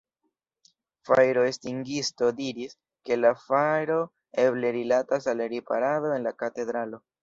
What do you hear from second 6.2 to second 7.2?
en la katedralo.